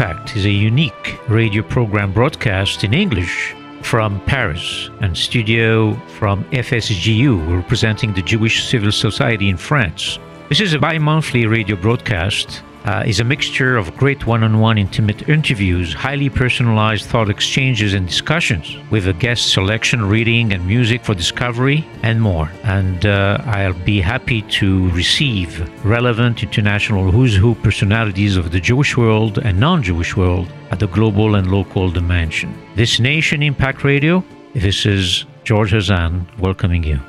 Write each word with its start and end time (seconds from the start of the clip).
Impact 0.00 0.34
is 0.34 0.46
a 0.46 0.50
unique 0.50 1.20
radio 1.28 1.62
program 1.62 2.10
broadcast 2.10 2.84
in 2.84 2.94
English 2.94 3.54
from 3.82 4.18
Paris 4.24 4.88
and 5.02 5.14
studio 5.14 5.92
from 6.18 6.42
FSJU, 6.44 7.54
representing 7.54 8.14
the 8.14 8.22
Jewish 8.22 8.64
Civil 8.64 8.92
Society 8.92 9.50
in 9.50 9.58
France. 9.58 10.18
This 10.48 10.62
is 10.62 10.72
a 10.72 10.78
bi 10.78 10.96
monthly 10.96 11.44
radio 11.44 11.76
broadcast 11.76 12.62
uh, 12.84 13.04
is 13.06 13.20
a 13.20 13.24
mixture 13.24 13.76
of 13.76 13.96
great 13.96 14.26
one-on-one 14.26 14.78
intimate 14.78 15.28
interviews, 15.28 15.92
highly 15.92 16.30
personalized 16.30 17.06
thought 17.06 17.28
exchanges 17.28 17.94
and 17.94 18.06
discussions, 18.06 18.76
with 18.90 19.06
a 19.08 19.12
guest 19.12 19.52
selection, 19.52 20.04
reading, 20.04 20.52
and 20.52 20.66
music 20.66 21.04
for 21.04 21.14
discovery, 21.14 21.86
and 22.02 22.20
more. 22.20 22.50
And 22.64 23.04
uh, 23.06 23.38
I'll 23.44 23.84
be 23.84 24.00
happy 24.00 24.42
to 24.42 24.90
receive 24.90 25.68
relevant 25.84 26.42
international 26.42 27.10
who's 27.10 27.36
who 27.36 27.54
personalities 27.56 28.36
of 28.36 28.50
the 28.50 28.60
Jewish 28.60 28.96
world 28.96 29.38
and 29.38 29.58
non-Jewish 29.58 30.16
world 30.16 30.52
at 30.70 30.78
the 30.78 30.88
global 30.88 31.34
and 31.34 31.50
local 31.50 31.90
dimension. 31.90 32.54
This 32.76 33.00
Nation 33.00 33.42
Impact 33.42 33.84
Radio. 33.84 34.24
This 34.54 34.86
is 34.86 35.26
George 35.44 35.72
Hazan 35.72 36.26
welcoming 36.38 36.84
you. 36.84 37.00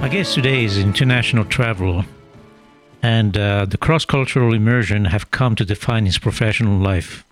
My 0.00 0.08
guest 0.08 0.34
today 0.34 0.62
is 0.64 0.78
international 0.78 1.44
traveler, 1.44 2.04
and 3.02 3.36
uh, 3.36 3.66
the 3.66 3.76
cross 3.76 4.04
cultural 4.04 4.54
immersion 4.54 5.06
have 5.06 5.32
come 5.32 5.56
to 5.56 5.64
define 5.64 6.06
his 6.06 6.18
professional 6.18 6.78
life. 6.78 7.24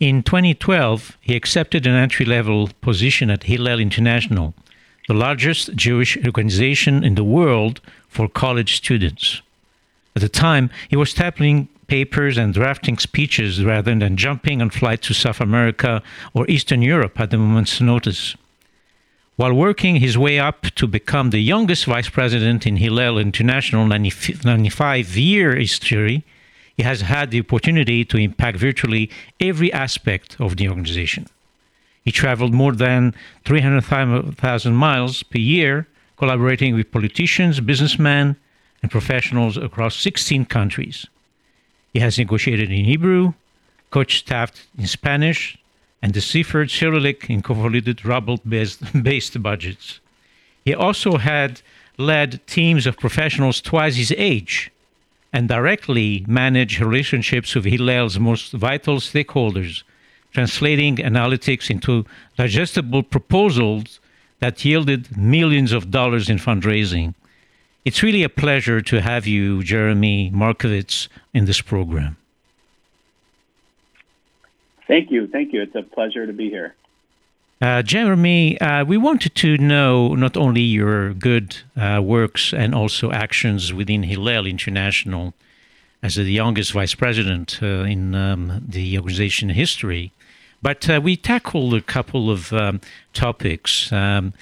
In 0.00 0.24
2012, 0.24 1.16
he 1.20 1.36
accepted 1.36 1.86
an 1.86 1.94
entry 1.94 2.26
level 2.26 2.68
position 2.80 3.30
at 3.30 3.44
Hillel 3.44 3.78
International, 3.78 4.54
the 5.06 5.14
largest 5.14 5.76
Jewish 5.76 6.16
organization 6.26 7.04
in 7.04 7.14
the 7.14 7.22
world 7.22 7.80
for 8.08 8.28
college 8.28 8.74
students. 8.74 9.40
At 10.16 10.22
the 10.22 10.28
time, 10.28 10.70
he 10.88 10.96
was 10.96 11.14
tackling 11.14 11.68
papers 11.86 12.36
and 12.36 12.52
drafting 12.52 12.98
speeches 12.98 13.62
rather 13.62 13.94
than 13.94 14.16
jumping 14.16 14.60
on 14.60 14.70
flights 14.70 15.06
to 15.06 15.14
South 15.14 15.40
America 15.40 16.02
or 16.34 16.50
Eastern 16.50 16.82
Europe 16.82 17.20
at 17.20 17.30
the 17.30 17.38
moment's 17.38 17.80
notice. 17.80 18.34
While 19.36 19.54
working 19.54 19.96
his 19.96 20.16
way 20.16 20.38
up 20.38 20.62
to 20.76 20.86
become 20.86 21.30
the 21.30 21.40
youngest 21.40 21.86
vice 21.86 22.08
president 22.08 22.68
in 22.68 22.76
Hillel 22.76 23.18
International 23.18 23.84
95 23.84 25.16
year 25.16 25.56
history, 25.56 26.22
he 26.76 26.84
has 26.84 27.00
had 27.00 27.30
the 27.30 27.40
opportunity 27.40 28.04
to 28.04 28.16
impact 28.16 28.58
virtually 28.58 29.10
every 29.40 29.72
aspect 29.72 30.36
of 30.38 30.56
the 30.56 30.68
organization. 30.68 31.26
He 32.04 32.12
traveled 32.12 32.54
more 32.54 32.72
than 32.72 33.12
300,000 33.44 34.74
miles 34.74 35.24
per 35.24 35.38
year, 35.38 35.88
collaborating 36.16 36.74
with 36.74 36.92
politicians, 36.92 37.58
businessmen, 37.58 38.36
and 38.82 38.90
professionals 38.90 39.56
across 39.56 39.96
16 39.96 40.44
countries. 40.44 41.06
He 41.92 41.98
has 41.98 42.18
negotiated 42.18 42.70
in 42.70 42.84
Hebrew, 42.84 43.34
coached 43.90 44.26
staff 44.26 44.52
in 44.78 44.86
Spanish, 44.86 45.58
and 46.04 46.12
deciphered 46.12 46.70
Cyrillic 46.70 47.30
in 47.30 47.40
convoluted 47.40 48.04
ruble-based 48.04 49.42
budgets. 49.42 50.00
He 50.62 50.74
also 50.74 51.16
had 51.16 51.62
led 51.96 52.46
teams 52.46 52.86
of 52.86 52.98
professionals 52.98 53.62
twice 53.62 53.96
his 53.96 54.12
age 54.18 54.70
and 55.32 55.48
directly 55.48 56.22
managed 56.28 56.78
relationships 56.78 57.54
with 57.54 57.64
Hillel's 57.64 58.18
most 58.18 58.52
vital 58.52 58.96
stakeholders, 58.98 59.82
translating 60.30 60.96
analytics 60.96 61.70
into 61.70 62.04
digestible 62.36 63.02
proposals 63.02 63.98
that 64.40 64.62
yielded 64.62 65.16
millions 65.16 65.72
of 65.72 65.90
dollars 65.90 66.28
in 66.28 66.36
fundraising. 66.36 67.14
It's 67.86 68.02
really 68.02 68.24
a 68.24 68.28
pleasure 68.28 68.82
to 68.82 69.00
have 69.00 69.26
you, 69.26 69.62
Jeremy 69.62 70.30
Markovitz, 70.34 71.08
in 71.32 71.46
this 71.46 71.62
program. 71.62 72.18
Thank 74.86 75.10
you. 75.10 75.26
Thank 75.26 75.52
you. 75.52 75.62
It's 75.62 75.74
a 75.74 75.82
pleasure 75.82 76.26
to 76.26 76.32
be 76.32 76.50
here. 76.50 76.74
Uh, 77.60 77.82
Jeremy, 77.82 78.60
uh, 78.60 78.84
we 78.84 78.96
wanted 78.98 79.34
to 79.36 79.56
know 79.56 80.14
not 80.14 80.36
only 80.36 80.60
your 80.60 81.14
good 81.14 81.56
uh, 81.76 82.00
works 82.02 82.52
and 82.52 82.74
also 82.74 83.10
actions 83.10 83.72
within 83.72 84.02
Hillel 84.02 84.46
International 84.46 85.32
as 86.02 86.16
the 86.16 86.24
youngest 86.24 86.72
vice 86.72 86.94
president 86.94 87.60
uh, 87.62 87.84
in 87.84 88.14
um, 88.14 88.62
the 88.68 88.98
organization 88.98 89.48
history, 89.48 90.12
but 90.60 90.90
uh, 90.90 91.00
we 91.02 91.16
tackled 91.16 91.72
a 91.72 91.80
couple 91.80 92.30
of 92.30 92.52
um, 92.52 92.80
topics. 93.14 93.90
Um, 93.90 94.34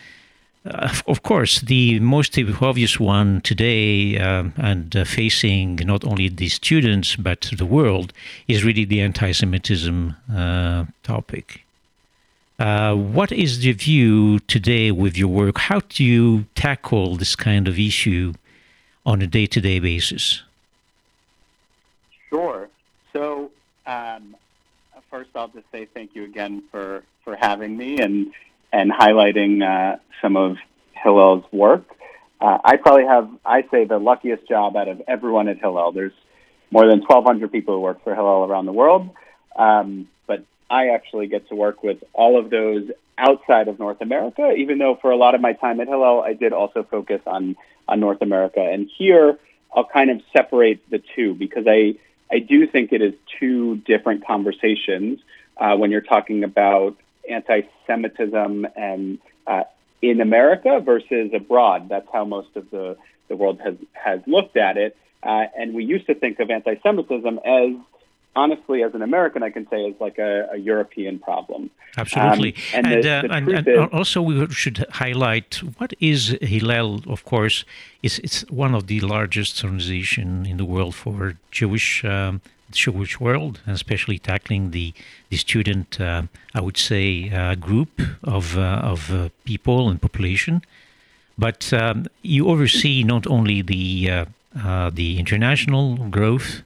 uh, 0.65 0.95
of 1.07 1.23
course, 1.23 1.61
the 1.61 1.99
most 2.01 2.39
obvious 2.61 3.01
one 3.01 3.41
today 3.41 4.19
um, 4.19 4.53
and 4.57 4.95
uh, 4.95 5.05
facing 5.05 5.77
not 5.77 6.05
only 6.05 6.29
the 6.29 6.49
students 6.49 7.17
but 7.17 7.51
the 7.57 7.67
world 7.67 8.13
is 8.47 8.65
really 8.65 8.85
the 8.85 9.01
anti 9.01 9.33
Semitism 9.33 10.15
uh, 10.33 10.85
topic. 11.03 11.65
Uh, 12.59 12.95
what 12.95 13.33
is 13.33 13.61
the 13.61 13.73
view 13.73 14.39
today 14.41 14.93
with 14.93 15.17
your 15.17 15.29
work? 15.29 15.59
How 15.59 15.81
do 15.89 16.05
you 16.05 16.45
tackle 16.55 17.17
this 17.17 17.35
kind 17.35 17.67
of 17.67 17.77
issue 17.77 18.35
on 19.05 19.21
a 19.21 19.27
day 19.27 19.47
to 19.47 19.61
day 19.61 19.81
basis? 19.81 20.43
Sure. 22.29 22.69
So, 23.13 23.51
um, 23.87 24.37
first, 25.11 25.31
I'll 25.35 25.49
just 25.49 25.67
say 25.73 25.87
thank 25.87 26.15
you 26.15 26.25
again 26.25 26.63
for, 26.71 27.03
for 27.25 27.35
having 27.35 27.77
me 27.77 27.99
and 27.99 28.33
and 28.73 28.91
highlighting 28.91 29.63
uh, 29.63 29.99
some 30.21 30.37
of 30.37 30.57
Hillel's 30.93 31.45
work. 31.53 31.85
Uh, 32.41 32.59
I 32.65 32.77
probably 32.77 33.05
have, 33.05 33.29
I 33.45 33.63
say, 33.71 33.85
the 33.85 33.99
luckiest 33.99 34.49
job 34.49 34.77
out 34.77 34.89
of 34.89 35.03
everyone 35.07 35.49
at 35.49 35.59
Hillel. 35.59 35.93
There's 35.93 36.13
more 36.71 36.87
than 36.87 37.01
1,200 37.01 37.53
people 37.53 37.75
who 37.75 37.81
work 37.81 38.03
for 38.03 38.15
Hillel 38.15 38.45
around 38.45 38.67
the 38.67 38.73
world, 38.73 39.11
um, 39.57 40.09
but 40.27 40.45
I 40.71 40.89
actually 40.89 41.27
get 41.27 41.49
to 41.51 41.55
work 41.55 41.83
with 41.83 42.03
all 42.15 42.39
of 42.39 42.51
those 42.51 42.91
outside 43.19 43.69
of 43.69 43.79
North 43.79 44.01
America. 44.01 44.53
Even 44.57 44.79
though 44.79 44.99
for 45.01 45.11
a 45.11 45.17
lot 45.17 45.35
of 45.35 45.41
my 45.41 45.53
time 45.53 45.81
at 45.81 45.89
Hillel, 45.89 46.23
I 46.23 46.33
did 46.33 46.53
also 46.53 46.83
focus 46.83 47.21
on 47.27 47.57
on 47.89 48.01
North 48.01 48.23
America. 48.23 48.61
And 48.61 48.89
here, 48.97 49.39
I'll 49.75 49.85
kind 49.85 50.11
of 50.11 50.23
separate 50.35 50.89
the 50.91 51.03
two 51.15 51.35
because 51.35 51.67
I 51.67 51.95
I 52.31 52.39
do 52.39 52.67
think 52.67 52.93
it 52.93 53.03
is 53.03 53.15
two 53.39 53.77
different 53.77 54.27
conversations 54.27 55.21
uh, 55.59 55.77
when 55.77 55.91
you're 55.91 56.01
talking 56.01 56.45
about 56.45 56.97
anti-Semitism 57.29 58.67
and 58.77 59.19
uh, 59.47 59.63
in 60.01 60.21
America 60.21 60.81
versus 60.81 61.31
abroad. 61.33 61.89
That's 61.89 62.09
how 62.13 62.25
most 62.25 62.57
of 62.57 62.71
the, 62.71 62.97
the 63.29 63.37
world 63.37 63.61
has, 63.61 63.77
has 63.93 64.21
looked 64.27 64.57
at 64.57 64.77
it. 64.77 64.97
Uh, 65.23 65.45
and 65.57 65.75
we 65.75 65.85
used 65.85 66.07
to 66.07 66.15
think 66.15 66.41
of 66.41 66.51
anti 66.51 66.75
Semitism 66.83 67.39
as, 67.45 67.71
honestly, 68.35 68.83
as 68.83 68.93
an 68.95 69.03
American, 69.03 69.45
I 69.45 69.51
can 69.51 69.69
say, 69.69 69.89
as 69.89 69.95
like 70.01 70.19
a, 70.19 70.49
a 70.53 70.57
European 70.57 71.21
problem. 71.21 71.71
Absolutely. 71.97 72.55
Um, 72.55 72.61
and, 72.75 72.87
and, 72.87 73.05
the, 73.05 73.11
uh, 73.11 73.23
the 73.23 73.33
and, 73.33 73.49
and 73.49 73.69
is, 73.69 73.89
also, 73.93 74.21
we 74.21 74.49
should 74.51 74.85
highlight 74.91 75.63
what 75.79 75.93
is 76.01 76.37
Hillel, 76.43 77.03
of 77.07 77.25
course, 77.25 77.65
is 78.03 78.19
it's 78.19 78.43
one 78.51 78.75
of 78.75 78.89
the 78.89 79.01
largest 79.01 79.63
organizations 79.63 80.49
in 80.49 80.57
the 80.57 80.65
world 80.65 80.97
for 80.97 81.35
Jewish 81.53 82.05
um, 82.05 82.41
Jewish 82.75 83.21
world, 83.21 83.61
especially 83.67 84.19
tackling 84.19 84.71
the 84.71 84.93
the 85.31 85.37
student, 85.37 86.01
uh, 86.01 86.23
I 86.55 86.61
would 86.61 86.77
say, 86.77 87.31
uh, 87.31 87.55
group 87.55 88.01
of 88.23 88.57
uh, 88.57 88.93
of 88.93 89.11
uh, 89.11 89.29
people 89.45 89.89
and 89.89 90.01
population. 90.01 90.63
But 91.39 91.73
um, 91.73 92.07
you 92.23 92.49
oversee 92.49 93.05
not 93.05 93.27
only 93.27 93.63
the 93.63 94.27
uh, 94.65 94.91
the 94.91 95.19
international 95.19 95.97
growth, 96.11 96.63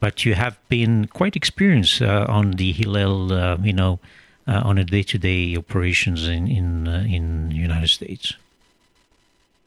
but 0.00 0.24
you 0.24 0.34
have 0.34 0.56
been 0.68 1.06
quite 1.06 1.36
experienced 1.36 2.02
on 2.02 2.52
the 2.52 2.72
Hillel, 2.72 3.58
you 3.62 3.72
know, 3.72 3.98
on 4.46 4.78
a 4.78 4.84
day-to-day 4.84 5.56
operations 5.56 6.26
in 6.26 6.48
in 6.48 6.86
in 6.86 7.50
United 7.50 7.88
States. 7.88 8.34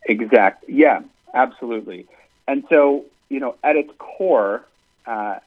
Exact. 0.06 0.64
Yeah. 0.68 1.02
Absolutely. 1.34 2.06
And 2.48 2.64
so, 2.70 3.06
you 3.30 3.40
know, 3.40 3.56
at 3.64 3.76
its 3.76 3.92
core, 3.98 4.64
uh, 5.08 5.40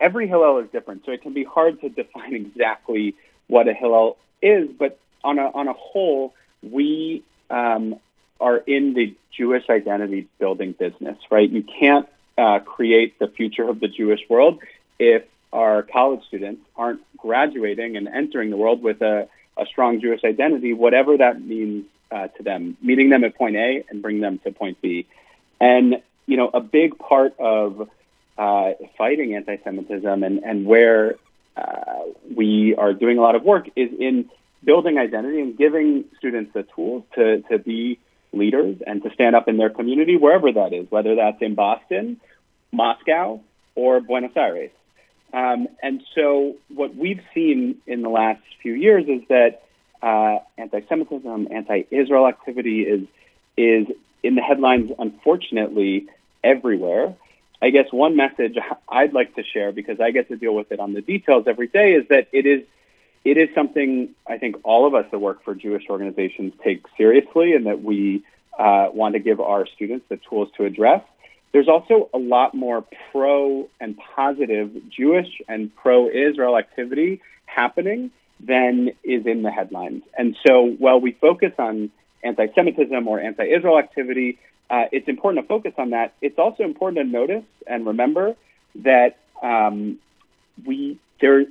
every 0.00 0.28
Hillel 0.28 0.58
is 0.58 0.70
different, 0.70 1.04
so 1.04 1.12
it 1.12 1.22
can 1.22 1.32
be 1.32 1.44
hard 1.44 1.80
to 1.80 1.88
define 1.88 2.34
exactly 2.46 3.14
what 3.46 3.68
a 3.68 3.74
Hillel 3.74 4.16
is. 4.42 4.68
But 4.78 4.98
on 5.22 5.38
a 5.38 5.50
on 5.54 5.68
a 5.68 5.72
whole, 5.72 6.34
we 6.62 7.22
um, 7.50 7.96
are 8.40 8.56
in 8.58 8.94
the 8.94 9.14
Jewish 9.36 9.68
identity 9.68 10.28
building 10.38 10.72
business, 10.72 11.18
right? 11.30 11.48
You 11.48 11.62
can't 11.62 12.08
uh, 12.36 12.60
create 12.60 13.18
the 13.18 13.28
future 13.28 13.68
of 13.68 13.80
the 13.80 13.88
Jewish 13.88 14.20
world 14.28 14.60
if 14.98 15.24
our 15.52 15.82
college 15.82 16.24
students 16.26 16.62
aren't 16.76 17.00
graduating 17.16 17.96
and 17.96 18.08
entering 18.08 18.50
the 18.50 18.56
world 18.56 18.82
with 18.82 19.00
a, 19.02 19.28
a 19.56 19.66
strong 19.66 20.00
Jewish 20.00 20.24
identity, 20.24 20.72
whatever 20.72 21.16
that 21.16 21.40
means 21.40 21.86
uh, 22.10 22.28
to 22.28 22.42
them, 22.42 22.76
meeting 22.82 23.08
them 23.10 23.24
at 23.24 23.36
point 23.36 23.56
A 23.56 23.84
and 23.88 24.02
bring 24.02 24.20
them 24.20 24.38
to 24.40 24.50
point 24.50 24.80
B. 24.80 25.06
And 25.60 26.02
you 26.26 26.36
know, 26.36 26.50
a 26.52 26.60
big 26.60 26.98
part 26.98 27.38
of 27.38 27.88
uh, 28.38 28.72
fighting 28.98 29.34
anti-Semitism 29.34 30.22
and, 30.22 30.42
and 30.42 30.66
where 30.66 31.14
uh, 31.56 32.02
we 32.34 32.74
are 32.76 32.92
doing 32.92 33.18
a 33.18 33.20
lot 33.20 33.34
of 33.34 33.42
work 33.42 33.68
is 33.76 33.90
in 33.98 34.28
building 34.64 34.98
identity 34.98 35.40
and 35.40 35.56
giving 35.56 36.04
students 36.18 36.52
the 36.54 36.64
tools 36.74 37.04
to, 37.14 37.42
to 37.42 37.58
be 37.58 37.98
leaders 38.32 38.76
and 38.86 39.02
to 39.02 39.10
stand 39.12 39.36
up 39.36 39.48
in 39.48 39.56
their 39.56 39.70
community, 39.70 40.16
wherever 40.16 40.50
that 40.50 40.72
is, 40.72 40.90
whether 40.90 41.14
that's 41.14 41.40
in 41.40 41.54
Boston, 41.54 42.20
Moscow 42.72 43.40
or 43.74 44.00
Buenos 44.00 44.32
Aires. 44.36 44.70
Um, 45.32 45.68
and 45.82 46.02
so, 46.14 46.56
what 46.68 46.94
we've 46.94 47.20
seen 47.34 47.76
in 47.86 48.02
the 48.02 48.08
last 48.08 48.42
few 48.62 48.72
years 48.72 49.04
is 49.08 49.22
that 49.28 49.62
uh, 50.00 50.38
anti-Semitism, 50.56 51.48
anti-Israel 51.50 52.28
activity 52.28 52.82
is 52.82 53.06
is 53.56 53.86
in 54.22 54.36
the 54.36 54.42
headlines, 54.42 54.90
unfortunately, 54.98 56.06
everywhere. 56.42 57.14
I 57.64 57.70
guess 57.70 57.86
one 57.90 58.14
message 58.14 58.58
I'd 58.90 59.14
like 59.14 59.34
to 59.36 59.42
share 59.42 59.72
because 59.72 59.98
I 59.98 60.10
get 60.10 60.28
to 60.28 60.36
deal 60.36 60.54
with 60.54 60.70
it 60.70 60.80
on 60.80 60.92
the 60.92 61.00
details 61.00 61.44
every 61.46 61.68
day 61.68 61.94
is 61.94 62.06
that 62.08 62.28
it 62.30 62.44
is 62.44 62.62
it 63.24 63.38
is 63.38 63.48
something 63.54 64.10
I 64.26 64.36
think 64.36 64.56
all 64.64 64.86
of 64.86 64.94
us 64.94 65.06
that 65.10 65.18
work 65.18 65.42
for 65.44 65.54
Jewish 65.54 65.84
organizations 65.88 66.52
take 66.62 66.84
seriously, 66.98 67.54
and 67.54 67.64
that 67.64 67.82
we 67.82 68.22
uh, 68.58 68.88
want 68.92 69.14
to 69.14 69.18
give 69.18 69.40
our 69.40 69.66
students 69.66 70.04
the 70.10 70.18
tools 70.28 70.50
to 70.58 70.66
address. 70.66 71.02
There's 71.52 71.66
also 71.66 72.10
a 72.12 72.18
lot 72.18 72.54
more 72.54 72.84
pro 73.10 73.70
and 73.80 73.96
positive 74.14 74.70
Jewish 74.90 75.40
and 75.48 75.74
pro 75.74 76.10
Israel 76.10 76.58
activity 76.58 77.22
happening 77.46 78.10
than 78.40 78.90
is 79.02 79.24
in 79.24 79.40
the 79.40 79.50
headlines. 79.50 80.02
And 80.18 80.36
so 80.46 80.66
while 80.66 81.00
we 81.00 81.12
focus 81.12 81.52
on 81.58 81.90
anti 82.22 82.48
Semitism 82.54 83.08
or 83.08 83.20
anti 83.20 83.44
Israel 83.44 83.78
activity, 83.78 84.38
uh, 84.70 84.84
it's 84.92 85.08
important 85.08 85.44
to 85.44 85.48
focus 85.48 85.72
on 85.78 85.90
that. 85.90 86.14
It's 86.20 86.38
also 86.38 86.62
important 86.62 86.98
to 86.98 87.04
notice 87.04 87.44
and 87.66 87.86
remember 87.86 88.34
that 88.76 89.18
um, 89.42 89.98
we 90.64 90.98
there. 91.20 91.44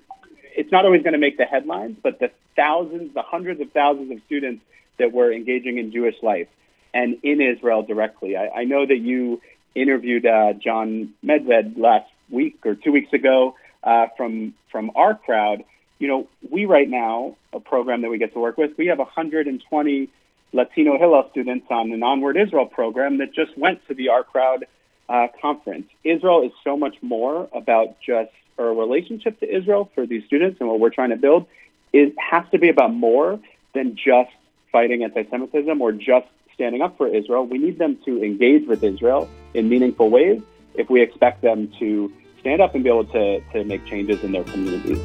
It's 0.55 0.71
not 0.71 0.85
always 0.85 1.01
going 1.01 1.13
to 1.13 1.19
make 1.19 1.37
the 1.37 1.45
headlines, 1.45 1.97
but 2.01 2.19
the 2.19 2.29
thousands, 2.55 3.13
the 3.13 3.23
hundreds 3.23 3.59
of 3.59 3.71
thousands 3.71 4.11
of 4.11 4.19
students 4.25 4.63
that 4.99 5.11
were 5.11 5.31
engaging 5.31 5.77
in 5.79 5.91
Jewish 5.91 6.15
life 6.21 6.47
and 6.93 7.17
in 7.23 7.41
Israel 7.41 7.81
directly. 7.81 8.37
I, 8.37 8.49
I 8.49 8.63
know 8.65 8.85
that 8.85 8.97
you 8.97 9.41
interviewed 9.73 10.25
uh, 10.25 10.53
Jon 10.53 11.13
Medved 11.25 11.77
last 11.77 12.09
week 12.29 12.59
or 12.65 12.75
two 12.75 12.91
weeks 12.91 13.11
ago 13.13 13.55
uh, 13.83 14.07
from 14.17 14.53
from 14.71 14.91
OurCrowd. 14.95 15.63
You 15.99 16.07
know, 16.07 16.27
we 16.49 16.65
right 16.65 16.89
now 16.89 17.35
a 17.51 17.59
program 17.59 18.01
that 18.01 18.09
we 18.09 18.17
get 18.17 18.33
to 18.33 18.39
work 18.39 18.57
with. 18.57 18.77
We 18.77 18.87
have 18.87 18.99
120 18.99 20.09
Latino 20.53 20.97
Hillel 20.97 21.27
students 21.31 21.65
on 21.69 21.91
an 21.91 22.03
Onward 22.03 22.37
Israel 22.37 22.65
program 22.65 23.17
that 23.17 23.33
just 23.33 23.57
went 23.57 23.85
to 23.87 23.93
the 23.93 24.07
OurCrowd 24.07 24.63
uh, 25.09 25.27
conference. 25.41 25.87
Israel 26.03 26.43
is 26.43 26.51
so 26.63 26.77
much 26.77 26.95
more 27.01 27.49
about 27.53 27.97
just 28.05 28.31
a 28.57 28.63
relationship 28.63 29.39
to 29.39 29.51
Israel 29.51 29.89
for 29.95 30.05
these 30.05 30.23
students 30.25 30.57
and 30.59 30.69
what 30.69 30.79
we're 30.79 30.91
trying 30.91 31.09
to 31.09 31.15
build. 31.15 31.47
It 31.91 32.15
has 32.19 32.43
to 32.51 32.59
be 32.59 32.69
about 32.69 32.93
more 32.93 33.39
than 33.73 33.95
just 33.95 34.31
fighting 34.71 35.03
anti-Semitism 35.03 35.81
or 35.81 35.91
just 35.91 36.27
standing 36.53 36.81
up 36.81 36.97
for 36.97 37.07
Israel. 37.07 37.45
We 37.45 37.57
need 37.57 37.79
them 37.79 37.97
to 38.05 38.23
engage 38.23 38.67
with 38.67 38.83
Israel 38.83 39.29
in 39.53 39.69
meaningful 39.69 40.09
ways 40.09 40.41
if 40.75 40.89
we 40.89 41.01
expect 41.01 41.41
them 41.41 41.71
to 41.79 42.11
stand 42.39 42.61
up 42.61 42.75
and 42.75 42.83
be 42.83 42.89
able 42.89 43.05
to, 43.05 43.41
to 43.53 43.63
make 43.63 43.85
changes 43.85 44.19
in 44.23 44.31
their 44.31 44.43
communities. 44.43 44.99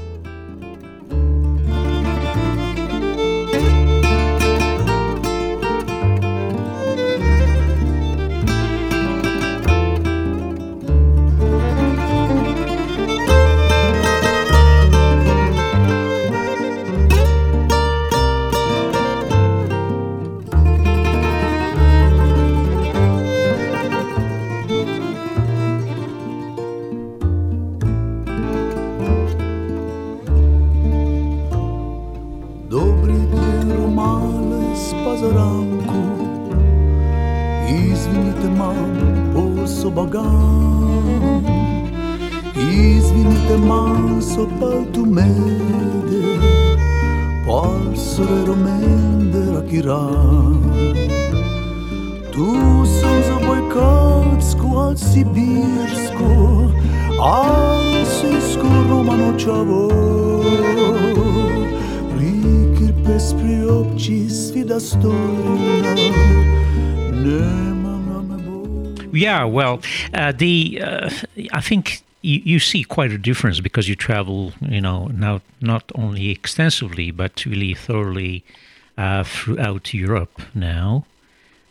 branku 35.39 36.03
Izvinite 37.69 38.49
mam, 38.59 38.93
osoba 39.37 40.05
gam 40.05 41.43
Izvinite 42.73 43.57
mam, 43.69 44.23
sopal 44.23 44.85
tu 44.95 45.07
mede 45.07 46.39
Pasore 47.47 48.45
romen 48.47 49.31
de 49.33 49.53
rakiran 49.53 50.63
Tu 52.33 52.47
sam 53.01 53.17
za 53.29 53.37
Bajkatsku, 53.49 54.77
al 54.77 54.97
Sibirsku 54.97 56.33
Al 57.21 58.05
Sisku 58.05 58.69
romano 58.91 59.39
čavo. 59.39 60.28
Yeah, 69.13 69.45
well, 69.45 69.81
uh, 70.15 70.33
the 70.33 70.81
uh, 70.81 71.11
I 71.53 71.61
think 71.61 72.03
you, 72.23 72.41
you, 72.45 72.59
see 72.61 72.85
quite 72.85 73.11
a 73.11 73.19
difference 73.19 73.59
because 73.59 73.89
you 73.89 73.97
travel, 73.97 74.53
you 74.61 74.81
know, 74.81 75.09
now 75.09 75.41
not 75.61 75.91
only 75.97 76.31
extensively 76.31 77.11
but 77.11 77.45
really 77.45 77.75
thoroughly 77.75 78.45
uh, 78.97 79.25
throughout 79.25 79.93
Europe 79.93 80.41
now. 80.55 81.05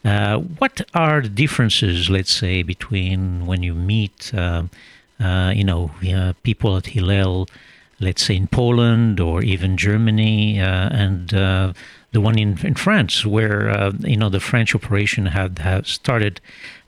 Uh, 0.04 0.40
what 0.40 0.82
are 0.94 1.22
the 1.22 1.30
differences, 1.30 2.10
let's 2.10 2.32
say, 2.32 2.64
between 2.64 3.46
when 3.46 3.64
you 3.64 3.74
meet, 3.74 4.34
uh, 4.34 4.64
uh, 5.20 5.52
you 5.56 5.64
know, 5.64 5.92
people 6.44 6.76
at 6.76 6.88
Hillel, 6.88 7.48
let's 8.00 8.24
say 8.24 8.36
in 8.36 8.48
Poland 8.48 9.20
or 9.20 9.42
even 9.42 9.78
Germany, 9.78 10.60
and 10.60 11.30
the 11.30 12.22
one 12.22 12.38
in, 12.40 12.58
in 12.64 12.76
France, 12.76 13.26
where 13.26 13.92
you 14.00 14.18
know 14.18 14.30
the 14.30 14.40
French 14.40 14.74
operation 14.76 15.28
had, 15.28 15.60
had 15.60 15.86
started 15.88 16.40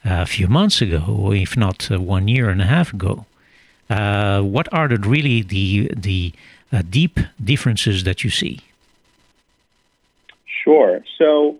a 0.03 0.25
few 0.25 0.47
months 0.47 0.81
ago, 0.81 1.31
if 1.33 1.57
not 1.57 1.91
uh, 1.91 1.99
one 1.99 2.27
year 2.27 2.49
and 2.49 2.61
a 2.61 2.65
half 2.65 2.93
ago. 2.93 3.25
Uh, 3.89 4.41
what 4.41 4.71
are 4.73 4.87
the 4.87 4.97
really 4.97 5.41
the 5.41 5.91
the 5.95 6.33
uh, 6.71 6.83
deep 6.89 7.19
differences 7.43 8.03
that 8.03 8.23
you 8.23 8.29
see? 8.29 8.59
Sure. 10.63 11.03
So, 11.17 11.57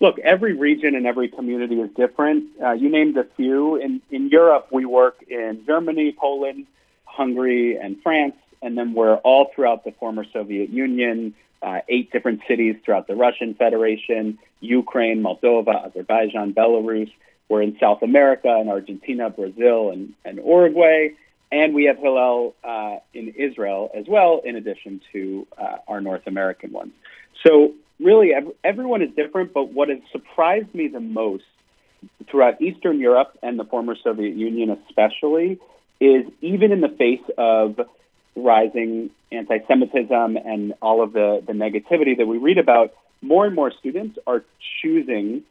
look, 0.00 0.18
every 0.18 0.52
region 0.54 0.94
and 0.94 1.06
every 1.06 1.28
community 1.28 1.80
is 1.80 1.90
different. 1.96 2.44
Uh, 2.62 2.72
you 2.72 2.90
named 2.90 3.16
a 3.16 3.24
few. 3.36 3.76
In 3.76 4.00
in 4.10 4.28
Europe, 4.28 4.68
we 4.70 4.84
work 4.84 5.22
in 5.28 5.64
Germany, 5.66 6.14
Poland, 6.18 6.66
Hungary, 7.04 7.78
and 7.78 8.00
France, 8.02 8.34
and 8.62 8.76
then 8.76 8.94
we're 8.94 9.16
all 9.16 9.50
throughout 9.54 9.84
the 9.84 9.92
former 9.92 10.24
Soviet 10.32 10.70
Union. 10.70 11.34
Uh, 11.62 11.80
eight 11.88 12.10
different 12.10 12.40
cities 12.48 12.74
throughout 12.84 13.06
the 13.06 13.14
Russian 13.14 13.54
Federation, 13.54 14.36
Ukraine, 14.60 15.22
Moldova, 15.22 15.86
Azerbaijan, 15.86 16.52
Belarus. 16.52 17.12
We're 17.48 17.62
in 17.62 17.76
South 17.78 18.02
America, 18.02 18.58
in 18.60 18.68
Argentina, 18.68 19.30
Brazil, 19.30 19.90
and, 19.90 20.12
and 20.24 20.38
Uruguay. 20.38 21.10
And 21.52 21.72
we 21.72 21.84
have 21.84 21.98
Hillel 21.98 22.56
uh, 22.64 22.96
in 23.14 23.28
Israel 23.36 23.92
as 23.94 24.06
well, 24.08 24.40
in 24.44 24.56
addition 24.56 25.02
to 25.12 25.46
uh, 25.56 25.76
our 25.86 26.00
North 26.00 26.26
American 26.26 26.72
ones. 26.72 26.92
So, 27.46 27.74
really, 28.00 28.32
ev- 28.34 28.54
everyone 28.64 29.02
is 29.02 29.10
different, 29.14 29.52
but 29.52 29.72
what 29.72 29.88
has 29.88 29.98
surprised 30.10 30.74
me 30.74 30.88
the 30.88 31.00
most 31.00 31.44
throughout 32.28 32.60
Eastern 32.60 32.98
Europe 32.98 33.38
and 33.42 33.58
the 33.58 33.64
former 33.64 33.94
Soviet 34.02 34.34
Union, 34.34 34.70
especially, 34.88 35.60
is 36.00 36.24
even 36.40 36.72
in 36.72 36.80
the 36.80 36.88
face 36.88 37.22
of 37.38 37.78
rising 38.36 39.10
anti 39.30 39.58
Semitism 39.66 40.36
and 40.36 40.74
all 40.80 41.02
of 41.02 41.12
the, 41.12 41.42
the 41.46 41.52
negativity 41.52 42.16
that 42.16 42.26
we 42.26 42.38
read 42.38 42.58
about, 42.58 42.94
more 43.20 43.46
and 43.46 43.54
more 43.54 43.70
students 43.70 44.18
are 44.26 44.44
choosing 44.80 45.42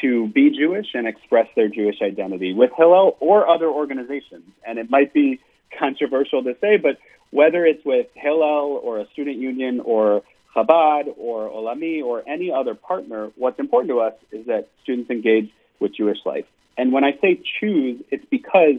to 0.00 0.28
be 0.28 0.50
Jewish 0.56 0.86
and 0.94 1.06
express 1.06 1.48
their 1.56 1.68
Jewish 1.68 2.00
identity 2.00 2.52
with 2.52 2.70
Hillel 2.76 3.16
or 3.20 3.48
other 3.48 3.68
organizations. 3.68 4.44
And 4.66 4.78
it 4.78 4.90
might 4.90 5.12
be 5.12 5.40
controversial 5.78 6.42
to 6.44 6.56
say, 6.60 6.76
but 6.76 6.98
whether 7.30 7.64
it's 7.64 7.84
with 7.84 8.06
Hillel 8.14 8.80
or 8.82 9.00
a 9.00 9.08
student 9.10 9.38
union 9.38 9.80
or 9.80 10.22
Chabad 10.54 11.14
or 11.16 11.48
Olami 11.48 12.02
or 12.02 12.22
any 12.26 12.50
other 12.50 12.74
partner, 12.74 13.30
what's 13.36 13.58
important 13.58 13.90
to 13.90 14.00
us 14.00 14.14
is 14.32 14.46
that 14.46 14.68
students 14.82 15.10
engage 15.10 15.50
with 15.78 15.94
Jewish 15.94 16.18
life. 16.24 16.46
And 16.76 16.92
when 16.92 17.04
I 17.04 17.12
say 17.20 17.40
choose, 17.60 18.02
it's 18.10 18.24
because 18.30 18.76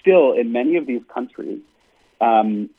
still 0.00 0.32
in 0.32 0.52
many 0.52 0.76
of 0.76 0.86
these 0.86 1.02
countries, 1.12 1.60
um, 2.20 2.70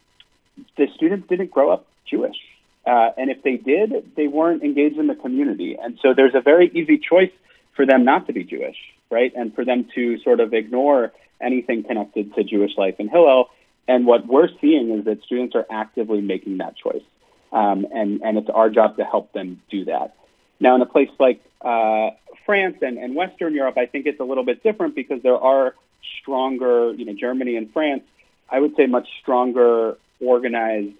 the 0.77 0.87
students 0.95 1.27
didn't 1.27 1.51
grow 1.51 1.71
up 1.71 1.85
Jewish. 2.05 2.37
Uh, 2.85 3.09
and 3.17 3.31
if 3.31 3.41
they 3.43 3.57
did, 3.57 4.11
they 4.15 4.27
weren't 4.27 4.63
engaged 4.63 4.97
in 4.97 5.07
the 5.07 5.15
community. 5.15 5.75
And 5.81 5.97
so 6.01 6.13
there's 6.13 6.35
a 6.35 6.41
very 6.41 6.69
easy 6.73 6.97
choice 6.97 7.31
for 7.75 7.85
them 7.85 8.05
not 8.05 8.27
to 8.27 8.33
be 8.33 8.43
Jewish, 8.43 8.77
right? 9.09 9.33
And 9.35 9.53
for 9.53 9.65
them 9.65 9.87
to 9.95 10.19
sort 10.19 10.39
of 10.39 10.53
ignore 10.53 11.11
anything 11.41 11.83
connected 11.83 12.33
to 12.35 12.43
Jewish 12.43 12.77
life 12.77 12.95
in 12.99 13.09
Hillel. 13.09 13.49
And 13.87 14.05
what 14.05 14.27
we're 14.27 14.49
seeing 14.61 14.91
is 14.91 15.05
that 15.05 15.23
students 15.23 15.55
are 15.55 15.65
actively 15.69 16.21
making 16.21 16.57
that 16.57 16.75
choice. 16.77 17.03
Um, 17.51 17.87
and, 17.93 18.21
and 18.21 18.37
it's 18.37 18.49
our 18.49 18.69
job 18.69 18.97
to 18.97 19.03
help 19.03 19.33
them 19.33 19.61
do 19.69 19.85
that. 19.85 20.15
Now, 20.59 20.75
in 20.75 20.81
a 20.81 20.85
place 20.85 21.09
like 21.19 21.43
uh, 21.61 22.11
France 22.45 22.77
and, 22.81 22.97
and 22.97 23.15
Western 23.15 23.53
Europe, 23.53 23.77
I 23.77 23.85
think 23.87 24.05
it's 24.05 24.19
a 24.19 24.23
little 24.23 24.45
bit 24.45 24.63
different 24.63 24.95
because 24.95 25.21
there 25.23 25.37
are 25.37 25.75
stronger, 26.21 26.93
you 26.93 27.05
know, 27.05 27.13
Germany 27.13 27.55
and 27.55 27.71
France, 27.71 28.03
I 28.49 28.59
would 28.59 28.75
say 28.75 28.85
much 28.85 29.07
stronger 29.21 29.97
organized 30.19 30.93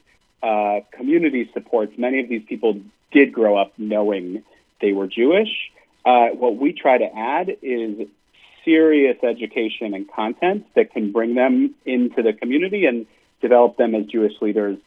uh, 0.43 0.81
community 0.91 1.50
supports. 1.53 1.93
Many 1.98 2.19
of 2.22 2.29
these 2.29 2.43
people 2.48 2.81
did 3.12 3.34
grow 3.34 3.57
up 3.57 3.74
knowing 3.77 4.43
they 4.81 4.91
were 4.91 5.07
Jewish. 5.07 5.50
Uh, 6.05 6.27
what 6.29 6.57
we 6.57 6.74
try 6.74 6.98
to 6.98 7.05
add 7.15 7.50
is 7.62 8.07
serious 8.63 9.17
education 9.24 9.93
and 9.93 10.12
content 10.12 10.65
that 10.75 10.91
can 10.91 11.12
bring 11.12 11.36
them 11.36 11.75
into 11.86 12.22
the 12.22 12.34
community 12.34 12.86
and 12.86 13.05
develop 13.41 13.77
them 13.77 13.95
as 13.95 14.05
Jewish 14.05 14.34
leaders 14.41 14.77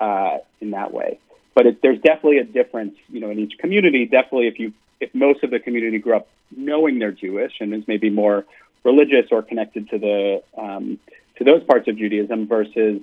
uh, 0.00 0.38
in 0.60 0.72
that 0.72 0.92
way. 0.92 1.18
But 1.54 1.66
it, 1.66 1.82
there's 1.82 2.00
definitely 2.00 2.38
a 2.38 2.44
difference, 2.44 2.94
you 3.08 3.20
know, 3.20 3.30
in 3.30 3.38
each 3.38 3.58
community. 3.58 4.06
Definitely, 4.06 4.48
if 4.48 4.58
you 4.58 4.72
if 5.00 5.14
most 5.14 5.42
of 5.42 5.50
the 5.50 5.60
community 5.60 5.98
grew 5.98 6.16
up 6.16 6.28
knowing 6.56 6.98
they're 6.98 7.12
Jewish 7.12 7.52
and 7.60 7.74
is 7.74 7.86
maybe 7.86 8.10
more 8.10 8.44
religious 8.84 9.26
or 9.30 9.42
connected 9.42 9.90
to 9.90 9.98
the 9.98 10.42
um, 10.56 10.98
to 11.36 11.44
those 11.44 11.62
parts 11.64 11.88
of 11.88 11.96
Judaism 11.96 12.46
versus 12.46 13.00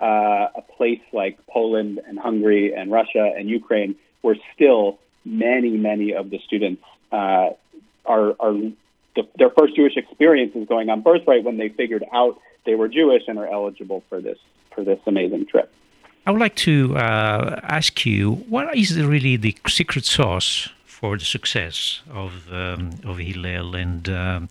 uh, 0.00 0.48
a 0.54 0.62
place 0.76 1.00
like 1.12 1.38
Poland 1.46 2.00
and 2.06 2.18
Hungary 2.18 2.74
and 2.74 2.90
Russia 2.90 3.32
and 3.36 3.48
Ukraine, 3.48 3.96
where 4.22 4.36
still 4.54 4.98
many 5.24 5.70
many 5.70 6.14
of 6.14 6.30
the 6.30 6.38
students 6.46 6.82
uh, 7.12 7.50
are 8.06 8.34
are 8.40 8.54
the, 9.16 9.22
their 9.36 9.50
first 9.50 9.74
Jewish 9.74 9.96
experience 9.96 10.54
is 10.54 10.66
going 10.68 10.88
on 10.90 11.00
birthright 11.02 11.44
when 11.44 11.56
they 11.56 11.68
figured 11.68 12.04
out 12.12 12.40
they 12.64 12.74
were 12.74 12.88
Jewish 12.88 13.22
and 13.26 13.38
are 13.38 13.46
eligible 13.46 14.02
for 14.08 14.20
this 14.20 14.38
for 14.74 14.84
this 14.84 15.00
amazing 15.06 15.46
trip. 15.46 15.72
I 16.26 16.30
would 16.30 16.40
like 16.40 16.56
to 16.56 16.96
uh, 16.96 17.58
ask 17.62 18.04
you, 18.04 18.34
what 18.50 18.76
is 18.76 19.00
really 19.00 19.36
the 19.36 19.56
secret 19.66 20.04
sauce 20.04 20.68
for 20.84 21.16
the 21.16 21.24
success 21.24 22.02
of 22.10 22.52
um, 22.52 22.90
of 23.04 23.18
Hillel, 23.18 23.74
and 23.74 24.08
um, 24.08 24.48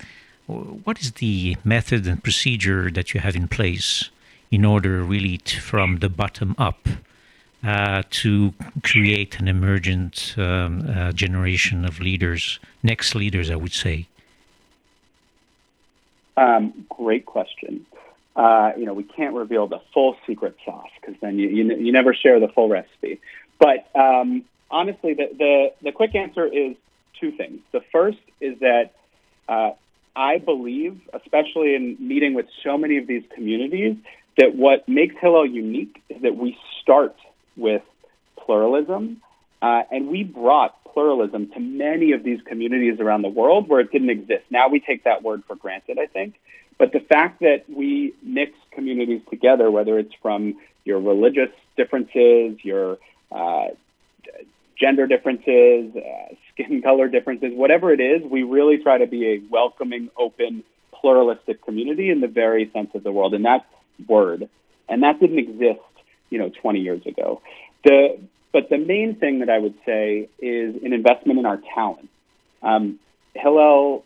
what 0.47 0.99
is 0.99 1.11
the 1.13 1.57
method 1.63 2.07
and 2.07 2.23
procedure 2.23 2.89
that 2.91 3.13
you 3.13 3.19
have 3.19 3.35
in 3.35 3.47
place 3.47 4.09
in 4.51 4.65
order, 4.65 5.03
really, 5.03 5.37
to, 5.39 5.61
from 5.61 5.99
the 5.99 6.09
bottom 6.09 6.55
up, 6.57 6.87
uh, 7.63 8.03
to 8.09 8.53
create 8.83 9.39
an 9.39 9.47
emergent 9.47 10.35
um, 10.37 10.87
uh, 10.89 11.11
generation 11.11 11.85
of 11.85 11.99
leaders, 11.99 12.59
next 12.83 13.15
leaders, 13.15 13.49
I 13.49 13.55
would 13.55 13.73
say? 13.73 14.07
Um, 16.37 16.85
great 16.89 17.25
question. 17.25 17.85
Uh, 18.35 18.71
you 18.77 18.85
know, 18.85 18.93
we 18.93 19.03
can't 19.03 19.33
reveal 19.33 19.67
the 19.67 19.81
full 19.93 20.15
secret 20.27 20.55
sauce 20.63 20.91
because 21.01 21.19
then 21.21 21.39
you, 21.39 21.49
you, 21.49 21.75
you 21.75 21.91
never 21.91 22.13
share 22.13 22.39
the 22.39 22.47
full 22.47 22.69
recipe. 22.69 23.19
But 23.57 23.89
um, 23.95 24.43
honestly, 24.69 25.15
the, 25.15 25.29
the, 25.35 25.73
the 25.81 25.91
quick 25.91 26.13
answer 26.13 26.45
is 26.45 26.75
two 27.19 27.31
things. 27.31 27.59
The 27.71 27.81
first 27.91 28.19
is 28.39 28.59
that 28.59 28.93
uh, 29.49 29.71
I 30.15 30.37
believe, 30.37 31.01
especially 31.13 31.73
in 31.73 31.97
meeting 31.99 32.35
with 32.35 32.45
so 32.63 32.77
many 32.77 32.97
of 32.97 33.07
these 33.07 33.23
communities, 33.33 33.95
that 34.37 34.55
what 34.55 34.87
makes 34.87 35.15
Hillel 35.19 35.45
unique 35.45 36.01
is 36.09 36.21
that 36.21 36.35
we 36.35 36.57
start 36.81 37.15
with 37.55 37.81
pluralism, 38.37 39.21
uh, 39.61 39.83
and 39.91 40.07
we 40.07 40.23
brought 40.23 40.75
pluralism 40.85 41.49
to 41.51 41.59
many 41.59 42.11
of 42.11 42.23
these 42.23 42.39
communities 42.45 42.99
around 42.99 43.23
the 43.23 43.29
world 43.29 43.67
where 43.67 43.79
it 43.79 43.91
didn't 43.91 44.09
exist. 44.09 44.43
Now 44.49 44.69
we 44.69 44.79
take 44.79 45.03
that 45.03 45.23
word 45.23 45.43
for 45.47 45.55
granted, 45.55 45.99
I 45.99 46.05
think. 46.05 46.35
But 46.77 46.91
the 46.91 46.99
fact 46.99 47.39
that 47.39 47.63
we 47.67 48.13
mix 48.21 48.53
communities 48.71 49.21
together, 49.29 49.69
whether 49.71 49.97
it's 49.97 50.13
from 50.21 50.55
your 50.85 50.99
religious 50.99 51.49
differences, 51.75 52.57
your 52.63 52.97
uh, 53.31 53.67
gender 54.79 55.07
differences, 55.07 55.95
uh, 55.95 56.35
skin 56.53 56.81
color 56.83 57.07
differences, 57.07 57.51
whatever 57.53 57.91
it 57.91 57.99
is, 57.99 58.21
we 58.23 58.43
really 58.43 58.77
try 58.77 58.99
to 58.99 59.07
be 59.07 59.27
a 59.27 59.41
welcoming, 59.49 60.09
open, 60.17 60.63
pluralistic 60.93 61.63
community 61.63 62.09
in 62.09 62.21
the 62.21 62.27
very 62.27 62.69
sense 62.73 62.89
of 62.93 63.03
the 63.03 63.11
world. 63.11 63.33
And 63.33 63.45
that's 63.45 63.65
word. 64.07 64.49
And 64.89 65.03
that 65.03 65.19
didn't 65.19 65.39
exist, 65.39 65.79
you 66.29 66.39
know, 66.39 66.49
20 66.61 66.79
years 66.79 67.05
ago. 67.05 67.41
The, 67.83 68.19
but 68.51 68.69
the 68.69 68.77
main 68.77 69.15
thing 69.15 69.39
that 69.39 69.49
I 69.49 69.57
would 69.57 69.75
say 69.85 70.29
is 70.39 70.75
an 70.83 70.93
investment 70.93 71.39
in 71.39 71.45
our 71.45 71.61
talent. 71.73 72.09
Um, 72.61 72.99
Hillel, 73.33 74.03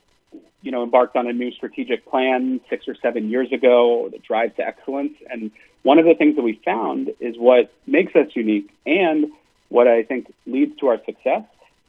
you 0.62 0.72
know, 0.72 0.84
embarked 0.84 1.16
on 1.16 1.28
a 1.28 1.34
new 1.34 1.52
strategic 1.52 2.06
plan 2.06 2.62
six 2.70 2.88
or 2.88 2.96
seven 2.96 3.30
years 3.30 3.52
ago 3.52 4.10
the 4.12 4.20
drive 4.20 4.56
to 4.58 4.66
excellence. 4.66 5.14
And 5.30 5.52
one 5.84 6.00
of 6.00 6.06
the 6.06 6.14
things 6.14 6.36
that 6.36 6.44
we 6.44 6.60
found 6.64 7.12
is 7.20 7.36
what 7.38 7.72
makes 7.88 8.16
us 8.16 8.28
unique 8.36 8.70
and 8.86 9.32
what 9.70 9.88
I 9.88 10.04
think 10.04 10.32
leads 10.46 10.78
to 10.80 10.88
our 10.88 11.00
success 11.06 11.44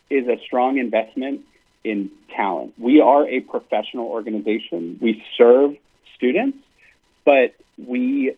is 0.08 0.28
a 0.28 0.38
strong 0.46 0.78
investment 0.78 1.42
in 1.84 2.10
talent. 2.34 2.74
We 2.78 3.00
are 3.00 3.26
a 3.26 3.40
professional 3.40 4.06
organization. 4.06 4.98
We 5.00 5.22
serve 5.36 5.76
students, 6.16 6.58
but 7.24 7.54
we 7.78 8.34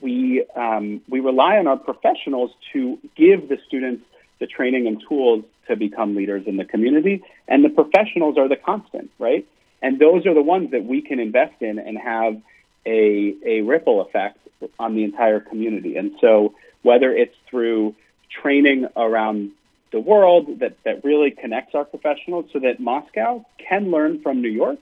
we 0.00 0.44
um, 0.56 1.00
we 1.08 1.20
rely 1.20 1.58
on 1.58 1.66
our 1.66 1.76
professionals 1.76 2.50
to 2.72 2.98
give 3.16 3.48
the 3.48 3.58
students 3.66 4.04
the 4.38 4.46
training 4.46 4.86
and 4.86 5.02
tools 5.08 5.44
to 5.68 5.76
become 5.76 6.14
leaders 6.14 6.44
in 6.46 6.56
the 6.56 6.64
community, 6.64 7.22
and 7.48 7.64
the 7.64 7.68
professionals 7.68 8.36
are 8.38 8.48
the 8.48 8.56
constant, 8.56 9.10
right? 9.18 9.46
And 9.80 9.98
those 9.98 10.26
are 10.26 10.34
the 10.34 10.42
ones 10.42 10.70
that 10.70 10.84
we 10.84 11.02
can 11.02 11.18
invest 11.18 11.60
in 11.60 11.78
and 11.78 11.98
have 11.98 12.40
a 12.86 13.34
a 13.44 13.60
ripple 13.62 14.00
effect 14.00 14.38
on 14.78 14.94
the 14.94 15.04
entire 15.04 15.40
community. 15.40 15.96
And 15.96 16.12
so, 16.20 16.54
whether 16.82 17.12
it's 17.12 17.34
through 17.48 17.94
training 18.30 18.86
around 18.96 19.52
the 19.92 20.00
world 20.00 20.60
that, 20.60 20.76
that 20.84 21.04
really 21.04 21.30
connects 21.30 21.74
our 21.74 21.84
professionals 21.84 22.46
so 22.52 22.58
that 22.60 22.80
Moscow 22.80 23.44
can 23.58 23.90
learn 23.90 24.20
from 24.22 24.40
New 24.40 24.48
York, 24.48 24.78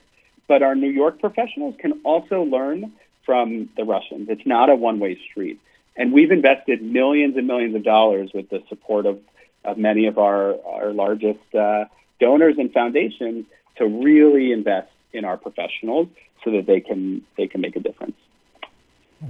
but 0.46 0.62
our 0.62 0.74
New 0.74 0.88
York 0.88 1.18
professionals 1.20 1.74
can 1.78 2.00
also 2.04 2.42
learn 2.42 2.92
from 3.30 3.68
the 3.76 3.84
Russians. 3.84 4.28
It's 4.28 4.44
not 4.44 4.70
a 4.70 4.74
one 4.74 4.98
way 4.98 5.16
street. 5.30 5.60
And 5.94 6.12
we've 6.12 6.32
invested 6.32 6.82
millions 6.82 7.36
and 7.36 7.46
millions 7.46 7.76
of 7.76 7.84
dollars 7.84 8.32
with 8.34 8.50
the 8.50 8.60
support 8.68 9.06
of, 9.06 9.20
of 9.64 9.78
many 9.78 10.06
of 10.06 10.18
our, 10.18 10.60
our 10.64 10.92
largest 10.92 11.54
uh, 11.54 11.84
donors 12.18 12.56
and 12.58 12.72
foundations 12.72 13.44
to 13.76 13.86
really 13.86 14.50
invest 14.50 14.90
in 15.12 15.24
our 15.24 15.36
professionals 15.36 16.08
so 16.42 16.50
that 16.50 16.66
they 16.66 16.80
can 16.80 17.24
they 17.36 17.46
can 17.46 17.60
make 17.60 17.76
a 17.76 17.80
difference. 17.88 18.18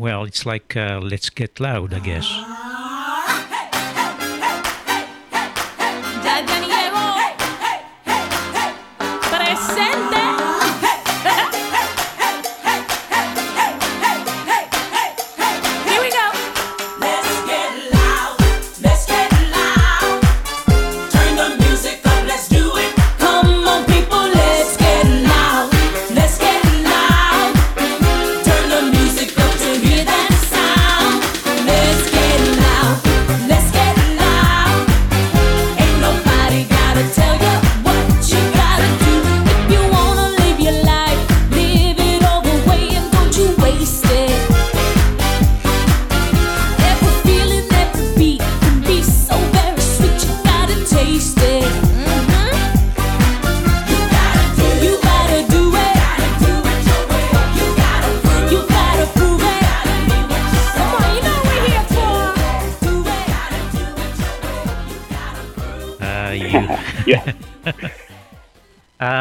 Well, 0.04 0.24
it's 0.24 0.46
like 0.46 0.74
uh, 0.74 0.98
let's 1.02 1.28
get 1.28 1.60
loud, 1.60 1.92
I 1.92 1.98
guess. 1.98 2.79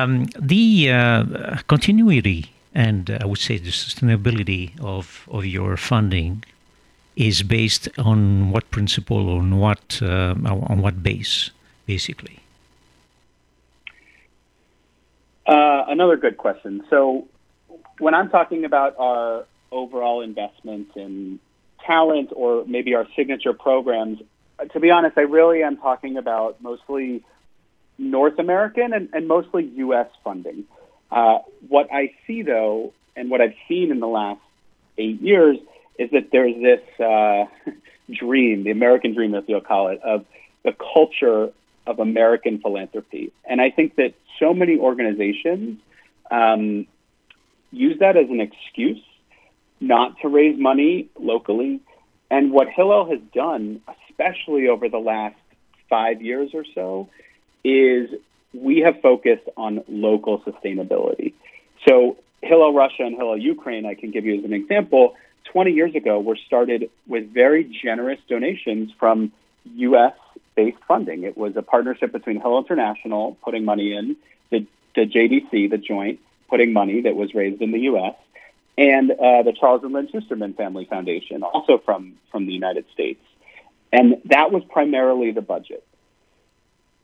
Um, 0.10 0.26
the 0.40 0.92
uh, 0.92 1.58
continuity 1.68 2.52
and 2.74 3.10
uh, 3.10 3.20
I 3.22 3.26
would 3.26 3.40
say 3.40 3.58
the 3.58 3.72
sustainability 3.72 4.80
of, 4.80 5.28
of 5.32 5.46
your 5.46 5.78
funding 5.78 6.44
is 7.16 7.44
based 7.44 7.90
on 7.98 8.52
what 8.52 8.70
principle, 8.72 9.38
on 9.38 9.58
what 9.60 10.00
uh, 10.02 10.36
on 10.46 10.82
what 10.82 11.04
base, 11.04 11.52
basically. 11.86 12.40
Uh, 15.46 15.84
another 15.88 16.16
good 16.16 16.38
question. 16.38 16.84
So, 16.90 17.28
when 17.98 18.14
I'm 18.14 18.30
talking 18.30 18.64
about 18.64 18.96
our 18.98 19.46
overall 19.72 20.22
investment 20.22 20.90
in 20.96 21.40
talent 21.86 22.30
or 22.34 22.64
maybe 22.66 22.94
our 22.94 23.08
signature 23.16 23.54
programs, 23.54 24.20
to 24.72 24.80
be 24.80 24.92
honest, 24.92 25.18
I 25.18 25.22
really 25.22 25.64
am 25.64 25.78
talking 25.78 26.18
about 26.18 26.62
mostly 26.62 27.24
North 28.00 28.40
American 28.40 28.94
and, 28.94 29.10
and 29.14 29.28
mostly 29.28 29.66
U.S. 29.76 30.08
funding. 30.24 30.64
Uh, 31.12 31.40
what 31.68 31.92
I 31.92 32.14
see, 32.26 32.42
though, 32.42 32.94
and 33.16 33.30
what 33.30 33.42
I've 33.42 33.56
seen 33.68 33.92
in 33.92 34.00
the 34.00 34.08
last 34.08 34.42
eight 34.98 35.22
years 35.22 35.58
is 35.98 36.10
that 36.12 36.30
there's 36.32 36.56
this 36.56 36.82
uh, 37.00 37.46
dream, 38.12 38.64
the 38.64 38.72
American 38.72 39.14
dream, 39.14 39.36
as 39.36 39.44
you'll 39.48 39.62
call 39.62 39.90
it, 39.90 40.02
of 40.02 40.26
the 40.64 40.74
culture 40.94 41.52
of 41.86 42.00
American 42.00 42.60
philanthropy. 42.60 43.32
And 43.46 43.60
I 43.60 43.70
think 43.70 43.96
that 43.96 44.14
so 44.40 44.54
many 44.54 44.78
organizations 44.78 45.80
um, 46.32 46.86
use 47.72 48.00
that 48.00 48.16
as 48.16 48.30
an 48.30 48.40
excuse 48.40 49.04
not 49.82 50.20
to 50.22 50.28
raise 50.28 50.60
money 50.60 51.10
locally. 51.20 51.80
And 52.30 52.52
what 52.52 52.68
Hillel 52.70 53.10
has 53.10 53.20
done, 53.34 53.82
especially 54.10 54.68
over 54.68 54.90
the 54.90 55.00
last 55.00 55.36
five 55.90 56.22
years 56.22 56.52
or 56.54 56.64
so, 56.76 57.10
is 57.64 58.10
we 58.54 58.80
have 58.80 59.02
focused 59.02 59.48
on 59.58 59.84
local 59.88 60.40
sustainability. 60.40 61.34
So 61.88 62.18
Hillel 62.42 62.74
Russia 62.74 63.04
and 63.04 63.16
Hillel 63.16 63.38
Ukraine, 63.38 63.86
I 63.86 63.96
can 63.96 64.12
give 64.12 64.26
you 64.26 64.40
as 64.40 64.46
an 64.46 64.54
example, 64.54 65.16
20 65.46 65.72
years 65.72 65.96
ago 65.96 66.20
were 66.20 66.38
started 66.48 66.90
with 67.08 67.32
very 67.34 67.64
generous 67.64 68.20
donations 68.28 68.92
from 69.00 69.32
U.S. 69.76 70.14
based 70.56 70.78
funding. 70.88 71.24
It 71.24 71.38
was 71.38 71.56
a 71.56 71.62
partnership 71.62 72.12
between 72.12 72.40
Hillel 72.40 72.60
International 72.60 73.38
putting 73.44 73.66
money 73.66 73.94
in, 73.94 74.16
the, 74.50 74.66
the 74.96 75.06
JDC, 75.06 75.70
the 75.70 75.78
joint, 75.78 76.20
putting 76.50 76.74
money 76.74 77.02
that 77.02 77.16
was 77.16 77.34
raised 77.34 77.62
in 77.62 77.72
the 77.72 77.80
U.S., 77.82 78.16
and 78.78 79.12
uh, 79.12 79.44
the 79.44 79.54
Charles 79.60 79.84
and 79.84 79.92
Lynn 79.92 80.08
Schusterman 80.08 80.56
Family 80.56 80.86
Foundation, 80.86 81.44
also 81.44 81.80
from, 81.80 82.14
from 82.32 82.46
the 82.46 82.54
United 82.54 82.86
States. 82.94 83.20
And 83.92 84.22
that 84.26 84.52
was 84.54 84.64
primarily 84.70 85.32
the 85.32 85.42
budget. 85.42 85.84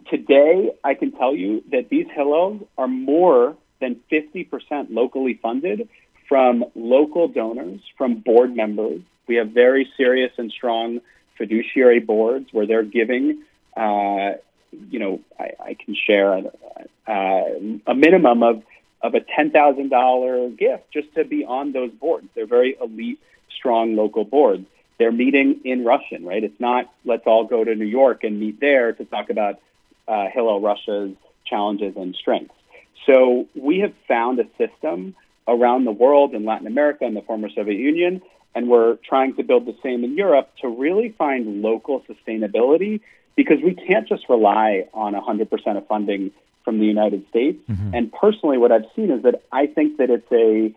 Today, 0.10 0.72
I 0.84 0.94
can 0.94 1.12
tell 1.12 1.36
you 1.36 1.64
that 1.72 1.90
these 1.90 2.06
Hillels 2.08 2.66
are 2.78 2.88
more 2.88 3.56
than 3.82 4.00
50% 4.12 4.88
locally 4.90 5.40
funded 5.42 5.90
from 6.30 6.66
local 6.76 7.28
donors, 7.28 7.82
from 7.98 8.16
board 8.16 8.56
members. 8.56 9.02
We 9.28 9.36
have 9.36 9.50
very 9.50 9.90
serious 9.98 10.32
and 10.38 10.52
strong 10.52 11.02
fiduciary 11.38 12.00
boards 12.00 12.48
where 12.52 12.66
they're 12.68 12.84
giving, 12.84 13.44
uh, 13.76 14.34
you 14.72 15.00
know, 15.00 15.22
I, 15.40 15.52
I 15.60 15.74
can 15.74 15.96
share 15.96 16.44
uh, 17.08 17.44
a 17.88 17.96
minimum 17.96 18.44
of, 18.44 18.64
of 19.02 19.16
a 19.16 19.20
$10,000 19.20 20.58
gift 20.58 20.92
just 20.92 21.14
to 21.16 21.26
be 21.26 21.46
on 21.46 21.72
those 21.72 21.92
boards. 21.92 22.28
They're 22.36 22.46
very 22.46 22.78
elite, 22.82 23.20
strong 23.58 23.96
local 23.96 24.24
boards. 24.24 24.66
They're 24.98 25.12
meeting 25.12 25.62
in 25.66 25.84
Russian, 25.84 26.26
right? 26.26 26.44
It's 26.44 26.60
not 26.60 26.92
let's 27.04 27.26
all 27.26 27.46
go 27.46 27.64
to 27.64 27.76
New 27.76 27.86
York 27.86 28.24
and 28.24 28.40
meet 28.40 28.60
there 28.62 28.94
to 28.94 29.04
talk 29.06 29.30
about 29.30 29.60
uh, 30.08 30.26
Hillel 30.34 30.62
Russia's 30.62 31.16
challenges 31.46 31.96
and 31.96 32.16
strengths. 32.16 32.54
So 33.06 33.48
we 33.56 33.80
have 33.80 33.94
found 34.08 34.40
a 34.40 34.46
system 34.58 35.16
around 35.48 35.86
the 35.86 35.92
world 35.92 36.34
in 36.34 36.46
Latin 36.46 36.68
America 36.68 37.06
and 37.06 37.16
the 37.16 37.22
former 37.22 37.50
Soviet 37.50 37.78
Union, 37.78 38.22
and 38.56 38.68
we're 38.68 38.98
trying 39.08 39.36
to 39.36 39.44
build 39.44 39.66
the 39.66 39.76
same 39.84 40.04
in 40.04 40.18
Europe 40.18 40.50
to 40.62 40.68
really 40.68 41.10
find 41.18 41.62
local 41.62 42.04
sustainability 42.10 43.02
because 43.36 43.58
we 43.64 43.76
can't 43.76 44.08
just 44.08 44.28
rely 44.30 44.88
on 44.94 45.14
100% 45.14 45.78
of 45.78 45.88
funding 45.88 46.32
from 46.64 46.80
the 46.80 46.86
United 46.86 47.28
States. 47.30 47.60
Mm-hmm. 47.70 47.94
And 47.94 48.12
personally, 48.12 48.58
what 48.58 48.72
I've 48.72 48.86
seen 48.96 49.12
is 49.12 49.24
that 49.24 49.44
I 49.52 49.68
think 49.68 49.98
that 49.98 50.10
it's 50.10 50.32
a 50.32 50.74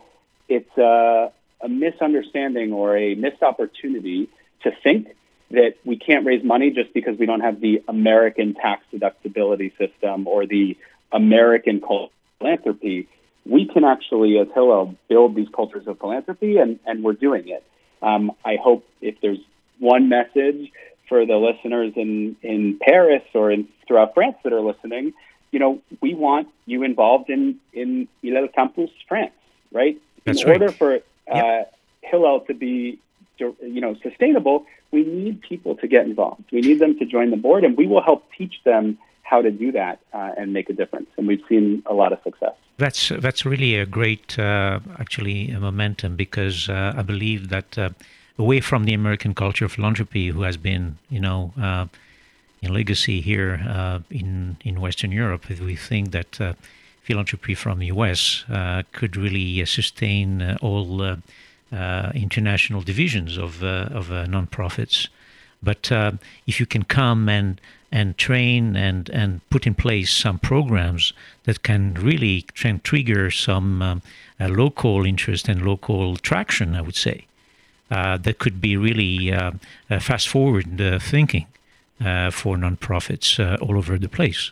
it's 0.47 0.77
a, 0.77 1.31
a 1.61 1.69
misunderstanding 1.69 2.73
or 2.73 2.97
a 2.97 3.15
missed 3.15 3.43
opportunity 3.43 4.29
to 4.63 4.71
think 4.83 5.15
that 5.51 5.75
we 5.83 5.97
can't 5.97 6.25
raise 6.25 6.43
money 6.43 6.71
just 6.71 6.93
because 6.93 7.17
we 7.17 7.25
don't 7.25 7.41
have 7.41 7.59
the 7.59 7.81
American 7.87 8.53
tax 8.53 8.83
deductibility 8.93 9.75
system 9.77 10.27
or 10.27 10.45
the 10.45 10.77
American 11.11 11.81
culture 11.81 12.13
philanthropy. 12.39 13.07
We 13.45 13.65
can 13.65 13.83
actually, 13.83 14.37
as 14.37 14.47
Hillel, 14.53 14.95
build 15.07 15.35
these 15.35 15.47
cultures 15.53 15.87
of 15.87 15.99
philanthropy, 15.99 16.57
and, 16.57 16.79
and 16.85 17.03
we're 17.03 17.13
doing 17.13 17.47
it. 17.47 17.63
Um, 18.01 18.31
I 18.45 18.57
hope 18.61 18.85
if 19.01 19.15
there's 19.21 19.39
one 19.79 20.09
message 20.09 20.71
for 21.07 21.25
the 21.25 21.35
listeners 21.35 21.93
in, 21.95 22.35
in 22.43 22.79
Paris 22.79 23.23
or 23.33 23.51
in, 23.51 23.67
throughout 23.87 24.13
France 24.13 24.37
that 24.43 24.53
are 24.53 24.61
listening, 24.61 25.13
you 25.51 25.59
know, 25.59 25.81
we 26.01 26.13
want 26.13 26.47
you 26.65 26.83
involved 26.83 27.29
in, 27.29 27.59
in 27.73 28.07
Hillel 28.21 28.47
Campus 28.49 28.91
France, 29.07 29.33
right? 29.71 29.99
That's 30.25 30.43
in 30.43 30.49
order 30.49 30.71
for 30.71 30.95
uh, 30.95 30.99
yep. 31.35 31.73
Hillel 32.01 32.41
to 32.41 32.53
be, 32.53 32.99
you 33.39 33.81
know, 33.81 33.95
sustainable, 34.01 34.65
we 34.91 35.03
need 35.03 35.41
people 35.41 35.75
to 35.75 35.87
get 35.87 36.05
involved. 36.05 36.43
We 36.51 36.61
need 36.61 36.79
them 36.79 36.97
to 36.99 37.05
join 37.05 37.31
the 37.31 37.37
board, 37.37 37.63
and 37.63 37.77
we 37.77 37.87
will 37.87 38.01
help 38.01 38.25
teach 38.37 38.61
them 38.63 38.97
how 39.29 39.41
to 39.41 39.51
do 39.51 39.71
that 39.71 39.99
uh, 40.13 40.31
and 40.37 40.53
make 40.53 40.69
a 40.69 40.73
difference. 40.73 41.09
And 41.17 41.27
we've 41.27 41.43
seen 41.47 41.83
a 41.85 41.93
lot 41.93 42.11
of 42.11 42.19
success. 42.23 42.55
That's 42.77 43.09
that's 43.09 43.45
really 43.45 43.75
a 43.75 43.85
great, 43.85 44.39
uh, 44.39 44.79
actually, 44.97 45.51
a 45.51 45.59
momentum 45.59 46.15
because 46.15 46.69
uh, 46.69 46.93
I 46.97 47.03
believe 47.03 47.49
that 47.49 47.77
uh, 47.77 47.89
away 48.37 48.61
from 48.61 48.85
the 48.85 48.93
American 48.93 49.33
culture 49.35 49.65
of 49.65 49.73
philanthropy, 49.73 50.29
who 50.29 50.41
has 50.43 50.57
been, 50.57 50.97
you 51.09 51.19
know, 51.19 51.53
uh, 51.61 51.85
in 52.61 52.73
legacy 52.73 53.21
here 53.21 53.61
uh, 53.67 53.99
in 54.09 54.57
in 54.63 54.81
Western 54.81 55.11
Europe, 55.11 55.43
we 55.49 55.75
think 55.75 56.11
that 56.11 56.31
philanthropy 57.03 57.55
from 57.55 57.79
the 57.79 57.87
U.S. 57.87 58.45
could 58.91 59.15
really 59.17 59.65
sustain 59.65 60.57
all 60.61 61.01
uh, 61.01 61.17
international 61.71 62.81
divisions 62.81 63.37
of 63.37 63.63
uh, 63.63 63.89
of 63.91 64.11
uh, 64.11 64.25
nonprofits. 64.25 65.07
But 65.61 65.91
if 66.47 66.59
you 66.59 66.65
can 66.65 66.83
come 66.83 67.29
and 67.29 67.59
and 67.91 68.17
train 68.17 68.75
and 68.75 69.09
and 69.09 69.41
put 69.49 69.65
in 69.67 69.73
place 69.73 70.11
some 70.11 70.39
programs 70.39 71.13
that 71.43 71.63
can 71.63 71.93
really 71.95 72.45
trigger 72.83 73.31
some 73.31 73.81
um, 73.81 74.01
local 74.39 75.05
interest 75.05 75.49
and 75.49 75.65
local 75.65 76.17
traction, 76.17 76.75
I 76.75 76.81
would 76.81 76.95
say. 76.95 77.25
Uh, 77.91 78.17
that 78.17 78.37
could 78.37 78.61
be 78.61 78.77
really 78.77 79.31
uh, 79.33 79.51
uh, 79.89 79.99
fast 79.99 80.27
forward 80.27 80.65
thinking 81.01 81.47
for 82.31 82.55
nonprofits 82.55 83.39
all 83.61 83.75
over 83.77 83.97
the 83.97 84.07
place. 84.07 84.51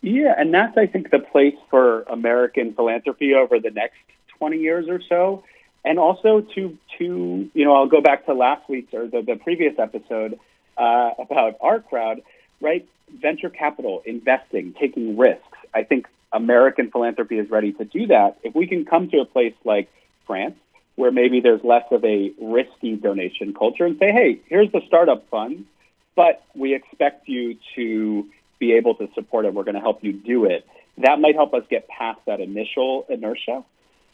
Yeah, 0.00 0.34
and 0.38 0.54
that's 0.54 0.76
I 0.78 0.86
think 0.86 1.10
the 1.10 1.18
place 1.18 1.56
for 1.68 2.02
American 2.02 2.72
philanthropy 2.72 3.34
over 3.34 3.58
the 3.58 3.70
next 3.70 3.98
twenty 4.38 4.58
years 4.58 4.88
or 4.88 5.02
so 5.02 5.42
and 5.84 5.98
also 5.98 6.40
to 6.54 6.78
to 6.98 7.50
you 7.54 7.64
know 7.64 7.74
I'll 7.74 7.86
go 7.86 8.00
back 8.00 8.26
to 8.26 8.34
last 8.34 8.68
week's 8.68 8.92
or 8.92 9.06
the, 9.06 9.22
the 9.22 9.36
previous 9.36 9.78
episode 9.78 10.38
uh, 10.76 11.10
about 11.18 11.58
OurCrowd, 11.60 12.22
right? 12.60 12.86
Venture 13.10 13.50
capital, 13.50 14.02
investing, 14.04 14.74
taking 14.78 15.16
risks. 15.16 15.44
I 15.74 15.82
think 15.82 16.06
American 16.32 16.90
philanthropy 16.90 17.38
is 17.38 17.50
ready 17.50 17.72
to 17.72 17.84
do 17.84 18.06
that. 18.08 18.38
If 18.42 18.54
we 18.54 18.66
can 18.66 18.84
come 18.84 19.10
to 19.10 19.18
a 19.18 19.24
place 19.24 19.54
like 19.64 19.90
France, 20.26 20.56
where 20.96 21.10
maybe 21.10 21.40
there's 21.40 21.62
less 21.64 21.84
of 21.90 22.04
a 22.04 22.32
risky 22.40 22.96
donation 22.96 23.52
culture, 23.52 23.84
and 23.84 23.98
say, 23.98 24.12
hey, 24.12 24.40
here's 24.46 24.70
the 24.70 24.80
startup 24.86 25.28
fund, 25.28 25.66
but 26.14 26.42
we 26.54 26.74
expect 26.74 27.28
you 27.28 27.56
to 27.74 28.26
be 28.58 28.72
able 28.72 28.94
to 28.94 29.08
support 29.14 29.44
it. 29.44 29.54
We're 29.54 29.64
going 29.64 29.74
to 29.74 29.80
help 29.80 30.04
you 30.04 30.12
do 30.12 30.44
it. 30.44 30.66
That 30.98 31.20
might 31.20 31.34
help 31.34 31.54
us 31.54 31.62
get 31.68 31.88
past 31.88 32.20
that 32.26 32.40
initial 32.40 33.06
inertia 33.08 33.64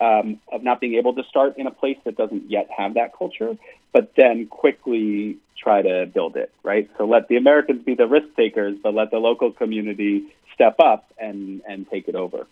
um, 0.01 0.41
of 0.53 0.63
not 0.63 0.81
being 0.81 0.95
able 0.95 1.15
to 1.15 1.23
start 1.25 1.57
in 1.57 1.67
a 1.67 1.71
place 1.71 1.99
that 2.05 2.17
doesn't 2.17 2.51
yet 2.51 2.69
have 2.77 2.95
that 2.95 3.17
culture, 3.17 3.57
but 3.93 4.13
then 4.17 4.47
quickly 4.47 5.39
try 5.57 5.83
to 5.83 6.07
build 6.07 6.37
it, 6.37 6.53
right? 6.63 6.89
So 6.99 7.07
let 7.07 7.29
the 7.29 7.37
Americans 7.37 7.83
be 7.85 7.95
the 7.95 8.07
risk 8.07 8.29
takers, 8.37 8.77
but 8.83 8.95
let 8.95 9.11
the 9.11 9.19
local 9.19 9.53
community 9.53 10.25
step 10.55 10.77
up 10.81 11.07
and, 11.19 11.63
and 11.69 11.89
take 11.91 12.09
it 12.09 12.15
over. 12.15 12.47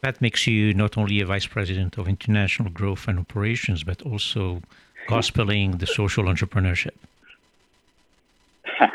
That 0.00 0.20
makes 0.20 0.46
you 0.46 0.74
not 0.74 0.96
only 0.96 1.20
a 1.20 1.26
vice 1.26 1.46
president 1.46 1.98
of 1.98 2.08
international 2.08 2.70
growth 2.70 3.08
and 3.08 3.18
operations, 3.18 3.82
but 3.82 4.02
also 4.02 4.62
gospeling 5.08 5.78
the 5.78 5.86
social 5.86 6.24
entrepreneurship. 6.24 6.96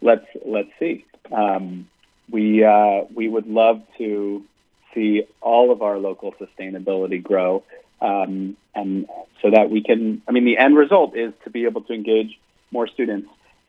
let's 0.00 0.26
let's 0.44 0.70
see. 0.78 1.04
Um, 1.30 1.88
we 2.30 2.64
uh, 2.64 3.02
we 3.14 3.28
would 3.28 3.46
love 3.46 3.82
to 3.98 4.44
see 4.94 5.24
all 5.40 5.72
of 5.72 5.82
our 5.82 5.98
local 5.98 6.32
sustainability 6.32 7.22
grow. 7.22 7.62
Um, 8.00 8.56
and 8.74 9.06
so 9.40 9.50
that 9.50 9.70
we 9.70 9.82
can, 9.82 10.22
I 10.28 10.32
mean, 10.32 10.44
the 10.44 10.58
end 10.58 10.76
result 10.76 11.16
is 11.16 11.32
to 11.44 11.50
be 11.50 11.64
able 11.64 11.82
to 11.82 11.92
engage 11.92 12.38
more 12.70 12.88
students 12.88 13.28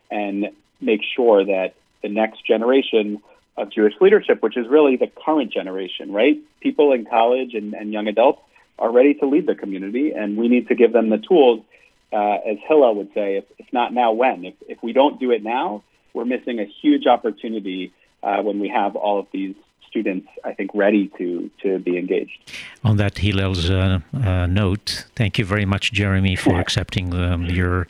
and 0.10 0.50
make 0.82 1.02
sure 1.16 1.46
that 1.46 1.76
the 2.02 2.10
next 2.10 2.46
generation 2.46 3.22
of 3.58 3.72
Jewish 3.72 3.94
leadership, 4.02 4.42
which 4.42 4.58
is 4.58 4.68
really 4.68 4.96
the 4.96 5.08
current 5.24 5.52
generation, 5.54 6.12
right? 6.12 6.38
People 6.62 6.94
in 6.94 7.06
college 7.06 7.54
and, 7.54 7.74
and 7.74 7.94
young 7.94 8.08
adults 8.08 8.42
are 8.80 8.92
ready 8.92 9.14
to 9.16 9.28
lead 9.28 9.46
the 9.46 9.56
community, 9.56 10.12
and 10.12 10.38
we 10.38 10.48
need 10.48 10.68
to 10.68 10.76
give 10.76 10.94
them 10.94 11.10
the 11.10 11.20
tools. 11.20 11.64
Uh, 12.12 12.38
as 12.46 12.58
Hillel 12.68 12.96
would 12.96 13.14
say, 13.14 13.38
if, 13.38 13.46
if 13.60 13.72
not 13.72 13.94
now, 13.94 14.12
when? 14.12 14.46
If, 14.46 14.56
if 14.68 14.84
we 14.84 14.94
don't 14.94 15.20
do 15.20 15.32
it 15.32 15.44
now, 15.44 15.84
we're 16.14 16.26
missing 16.26 16.60
a 16.60 16.66
huge 16.66 17.06
opportunity 17.08 17.94
uh, 18.22 18.42
when 18.42 18.60
we 18.60 18.70
have 18.70 18.96
all 18.96 19.20
of 19.20 19.28
these 19.32 19.56
students, 19.94 20.28
I 20.44 20.54
think, 20.58 20.72
ready 20.74 21.04
to, 21.20 21.52
to 21.62 21.78
be 21.78 21.94
engaged. 22.04 22.38
On 22.84 22.98
that 22.98 23.20
Hillel's 23.20 23.70
uh, 23.70 24.00
uh, 24.12 24.48
note, 24.48 25.06
thank 25.16 25.38
you 25.38 25.46
very 25.46 25.66
much, 25.66 25.94
Jeremy, 25.94 26.36
for 26.36 26.60
accepting 26.66 27.14
um, 27.14 27.46
your 27.46 27.88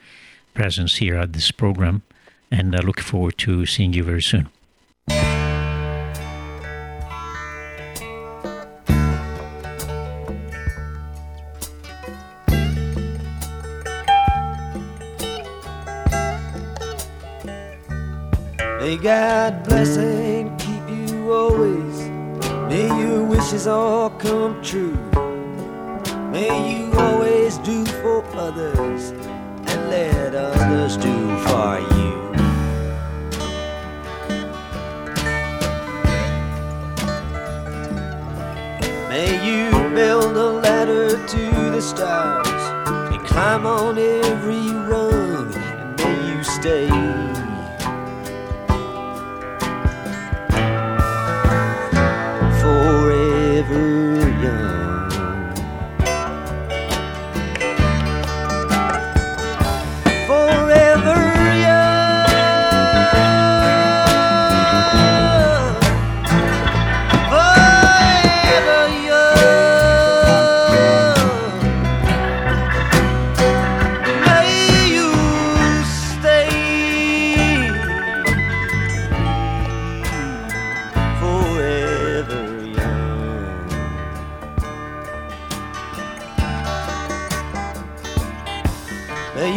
presence 0.53 0.97
here 0.97 1.15
at 1.15 1.31
this 1.31 1.49
program, 1.51 2.01
and 2.51 2.75
I 2.75 2.79
look 2.79 2.99
forward 2.99 3.37
to 3.45 3.65
seeing 3.65 3.93
you 3.93 4.03
very 4.03 4.21
soon. 4.21 4.49
God 19.03 19.63
bless. 19.65 20.12
Wishes 23.53 23.67
all 23.67 24.09
come 24.09 24.59
true. 24.63 24.97
May 26.31 26.49
you 26.75 26.91
always 26.93 27.59
do 27.59 27.85
for 27.85 28.25
others 28.35 29.11
and 29.11 29.89
let 29.89 30.33
others 30.33 30.97
do 30.97 31.37
for 31.45 31.79
you. 31.95 32.13
May 39.09 39.31
you 39.47 39.69
build 39.93 40.35
a 40.35 40.49
ladder 40.65 41.09
to 41.27 41.71
the 41.75 41.81
stars 41.81 42.47
and 43.13 43.23
climb 43.27 43.67
on 43.67 43.99
every 43.99 44.69
rung, 44.89 45.53
and 45.53 45.95
may 45.99 46.37
you 46.37 46.43
stay. 46.43 47.02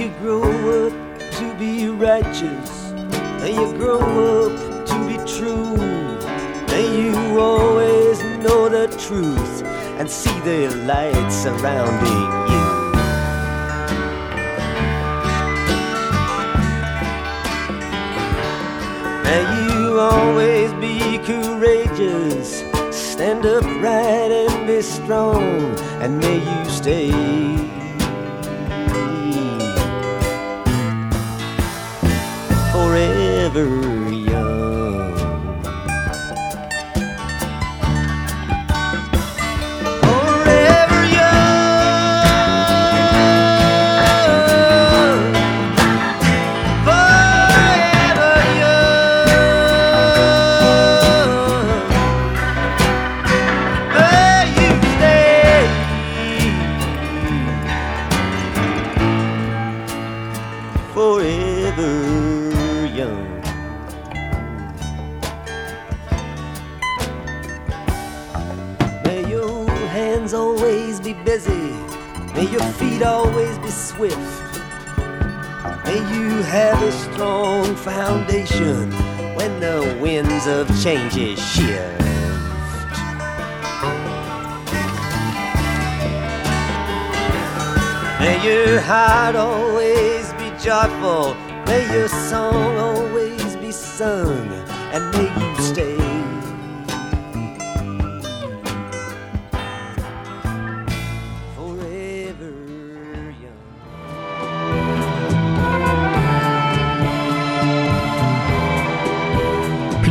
You 0.06 0.12
grow 0.20 0.86
up 0.86 0.92
to 1.32 1.54
be 1.58 1.88
righteous. 1.88 2.92
May 3.40 3.54
you 3.54 3.76
grow 3.76 3.98
up 3.98 4.86
to 4.86 4.96
be 5.08 5.16
true. 5.26 5.76
May 6.68 6.86
you 7.02 7.40
always 7.40 8.22
know 8.44 8.68
the 8.68 8.86
truth 8.98 9.62
and 9.98 10.08
see 10.08 10.38
the 10.40 10.68
light 10.86 11.30
surrounding 11.30 12.28
you. 12.52 12.66
May 19.24 19.42
you 19.58 19.98
always 19.98 20.72
be 20.74 21.18
courageous. 21.18 22.62
Stand 22.92 23.44
upright 23.44 24.30
and 24.30 24.66
be 24.68 24.82
strong, 24.82 25.42
and 26.00 26.18
may 26.18 26.38
you 26.38 26.70
stay. 26.70 27.75
Forever 33.56 33.95
change 80.86 81.25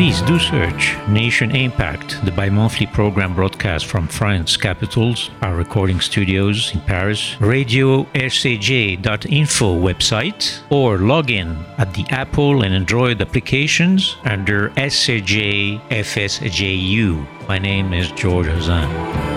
Please 0.06 0.22
do 0.22 0.38
search 0.38 0.96
Nation 1.08 1.56
Impact, 1.56 2.24
the 2.26 2.32
bi 2.32 2.48
monthly 2.48 2.86
program 2.86 3.34
broadcast 3.34 3.88
from 3.88 4.08
France's 4.08 4.56
capitals, 4.56 5.32
our 5.42 5.56
recording 5.56 6.00
studios 6.00 6.72
in 6.76 6.82
Paris, 6.82 7.36
radio 7.42 8.04
rcj.info 8.14 9.80
website, 9.80 10.62
or 10.70 11.00
log 11.00 11.32
in 11.32 11.58
at 11.80 11.92
the 11.96 12.06
Apple 12.12 12.62
and 12.62 12.76
Android 12.76 13.20
applications 13.20 14.16
under 14.26 14.70
SCJ 14.78 15.82
FSJU. 15.90 17.48
My 17.48 17.58
name 17.58 17.92
is 17.92 18.12
George 18.12 18.46
Hazan. 18.46 19.35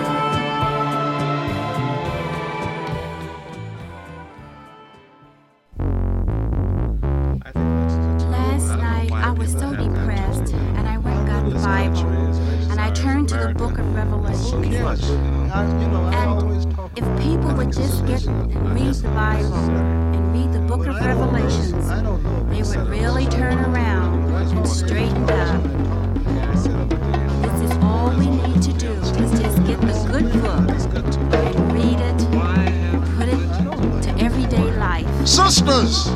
Sisters, 35.69 36.09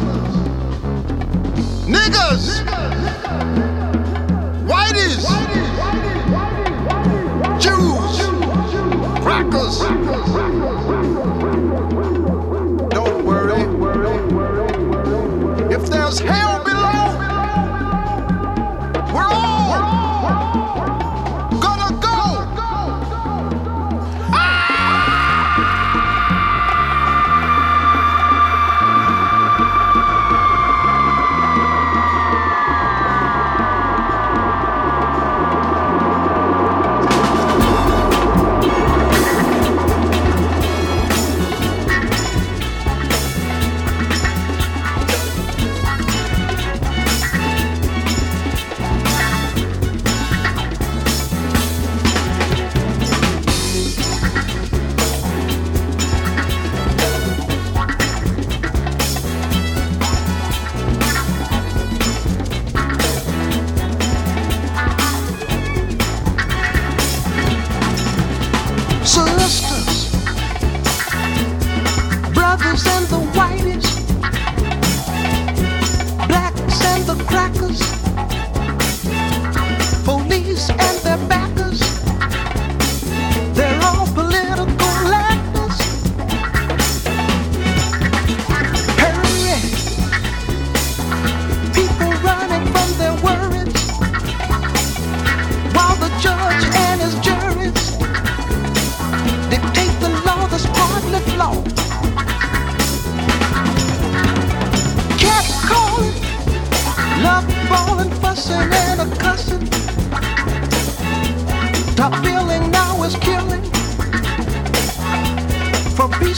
niggas, 1.86 2.73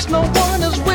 no 0.10 0.22
one 0.22 0.62
is 0.62 0.78
with 0.82 0.95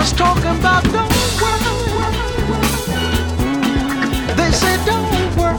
just 0.00 0.16
talking 0.16 0.44
about 0.44 0.84
don't 0.84 1.10
worry. 1.40 2.18
They 4.36 4.50
say 4.52 4.76
don't 4.86 5.36
worry. 5.36 5.58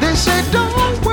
They 0.00 0.14
say 0.16 0.42
don't 0.50 1.04
worry. 1.04 1.11